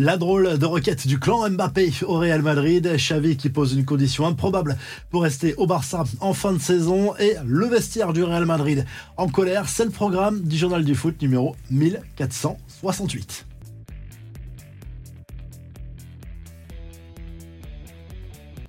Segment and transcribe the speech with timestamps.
[0.00, 4.28] La drôle de requête du clan Mbappé au Real Madrid, Xavi qui pose une condition
[4.28, 4.76] improbable
[5.10, 9.26] pour rester au Barça en fin de saison et le vestiaire du Real Madrid en
[9.26, 13.44] colère, c'est le programme du journal du foot numéro 1468.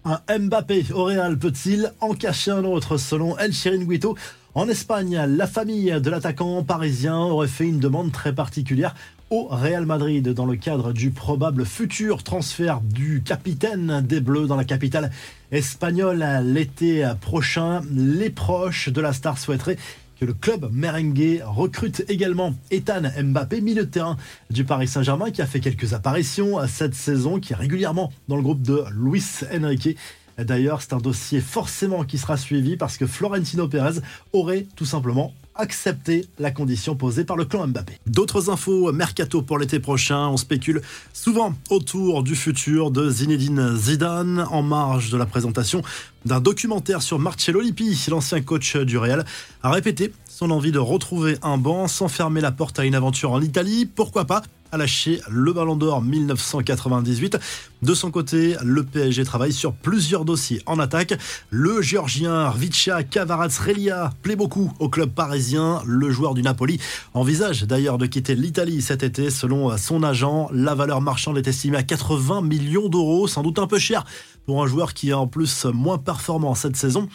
[0.06, 4.16] Un Mbappé au Real peut-il en cacher un autre selon El Chiringuito
[4.56, 8.96] en Espagne, la famille de l'attaquant parisien aurait fait une demande très particulière
[9.30, 14.56] au Real Madrid dans le cadre du probable futur transfert du capitaine des Bleus dans
[14.56, 15.12] la capitale
[15.52, 17.82] espagnole l'été prochain.
[17.92, 19.78] Les proches de la star souhaiteraient
[20.20, 24.18] que le club merengue recrute également Ethan Mbappé, milieu de terrain
[24.50, 28.42] du Paris Saint-Germain, qui a fait quelques apparitions cette saison, qui est régulièrement dans le
[28.42, 29.96] groupe de Luis Enrique.
[30.38, 34.00] D'ailleurs, c'est un dossier forcément qui sera suivi parce que Florentino Pérez
[34.34, 38.00] aurait tout simplement accepté la condition posée par le clan Mbappé.
[38.08, 40.82] D'autres infos mercato pour l'été prochain, on spécule
[41.14, 45.82] souvent autour du futur de Zinedine Zidane en marge de la présentation
[46.26, 49.26] d'un documentaire sur Marcello Lippi, l'ancien coach du Real,
[49.62, 53.32] a répété son envie de retrouver un banc sans fermer la porte à une aventure
[53.32, 57.38] en Italie, pourquoi pas a lâché le Ballon d'Or 1998.
[57.82, 61.14] De son côté, le PSG travaille sur plusieurs dossiers en attaque.
[61.50, 65.82] Le Géorgien Vicha Kvaratskhelia plaît beaucoup au club parisien.
[65.86, 66.80] Le joueur du Napoli
[67.14, 69.30] envisage d'ailleurs de quitter l'Italie cet été.
[69.30, 73.68] Selon son agent, la valeur marchande est estimée à 80 millions d'euros, sans doute un
[73.68, 74.06] peu cher
[74.46, 77.08] pour un joueur qui est en plus moins performant cette saison.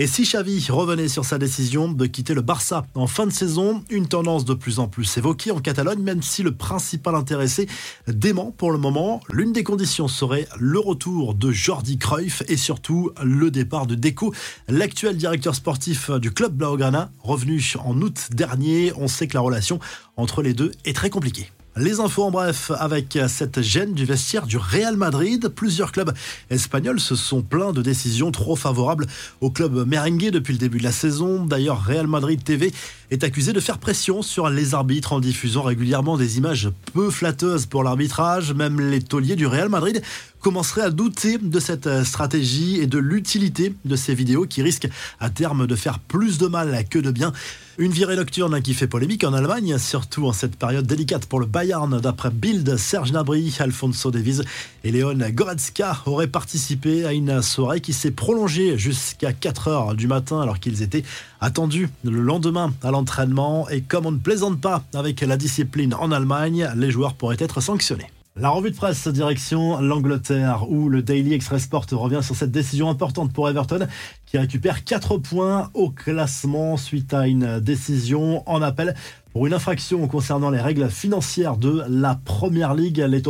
[0.00, 3.84] Et si Xavi revenait sur sa décision de quitter le Barça en fin de saison,
[3.90, 7.68] une tendance de plus en plus évoquée en Catalogne, même si le principal intéressé
[8.08, 13.10] dément pour le moment, l'une des conditions serait le retour de Jordi Cruyff et surtout
[13.22, 14.32] le départ de Deco,
[14.68, 18.94] l'actuel directeur sportif du club Blaugrana, revenu en août dernier.
[18.96, 19.80] On sait que la relation
[20.16, 21.50] entre les deux est très compliquée.
[21.76, 25.48] Les infos en bref avec cette gêne du vestiaire du Real Madrid.
[25.48, 26.12] Plusieurs clubs
[26.50, 29.06] espagnols se sont plaints de décisions trop favorables
[29.40, 31.44] au club merengue depuis le début de la saison.
[31.44, 32.72] D'ailleurs, Real Madrid TV
[33.12, 37.66] est accusé de faire pression sur les arbitres en diffusant régulièrement des images peu flatteuses
[37.66, 38.52] pour l'arbitrage.
[38.52, 40.02] Même les tauliers du Real Madrid
[40.40, 44.88] commenceraient à douter de cette stratégie et de l'utilité de ces vidéos qui risquent
[45.20, 47.32] à terme de faire plus de mal que de bien.
[47.80, 51.46] Une virée nocturne qui fait polémique en Allemagne, surtout en cette période délicate pour le
[51.46, 51.98] Bayern.
[51.98, 54.42] D'après Bild, Serge Nabry, Alfonso Davies
[54.84, 60.08] et Léon Goretzka auraient participé à une soirée qui s'est prolongée jusqu'à 4 heures du
[60.08, 61.04] matin alors qu'ils étaient
[61.40, 63.66] attendus le lendemain à l'entraînement.
[63.70, 67.62] Et comme on ne plaisante pas avec la discipline en Allemagne, les joueurs pourraient être
[67.62, 68.10] sanctionnés.
[68.40, 72.88] La revue de presse direction l'Angleterre où le Daily Express Sport revient sur cette décision
[72.88, 73.86] importante pour Everton
[74.24, 78.94] qui récupère 4 points au classement suite à une décision en appel
[79.32, 82.98] pour une infraction concernant les règles financières de la Première Ligue.
[82.98, 83.22] Les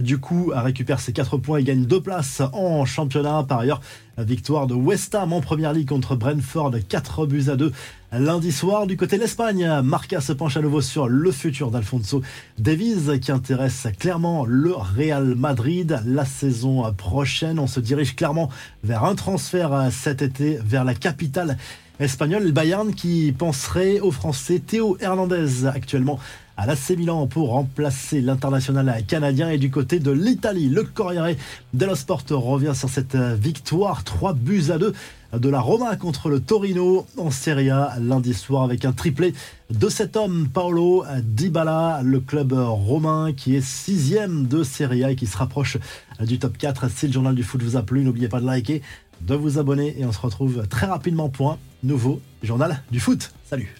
[0.00, 3.44] du coup, récupère ses 4 points et gagne 2 places en championnat.
[3.48, 3.80] Par ailleurs,
[4.18, 7.72] victoire de West Ham en Première Ligue contre Brentford, 4 buts à 2
[8.12, 8.86] lundi soir.
[8.86, 12.22] Du côté de l'Espagne, Marca se penche à nouveau sur le futur d'Alfonso
[12.58, 17.58] Davies qui intéresse clairement le Real Madrid la saison prochaine.
[17.58, 18.48] On se dirige clairement
[18.84, 21.56] vers un transfert cet été vers la capitale
[22.00, 26.18] espagnol, le Bayern qui penserait au Français Théo Hernandez actuellement
[26.56, 29.50] à l'AC Milan pour remplacer l'international canadien.
[29.50, 31.36] Et du côté de l'Italie, le Corriere
[31.74, 34.92] dello Sport revient sur cette victoire 3 buts à 2
[35.32, 39.34] de la Roma contre le Torino en Serie A lundi soir avec un triplé
[39.70, 45.16] de cet homme, Paolo Dybala, le club romain qui est sixième de Serie A et
[45.16, 45.78] qui se rapproche
[46.20, 46.88] du top 4.
[46.90, 48.82] Si le journal du foot vous a plu, n'oubliez pas de liker,
[49.20, 53.32] de vous abonner et on se retrouve très rapidement pour un nouveau journal du foot.
[53.44, 53.76] Salut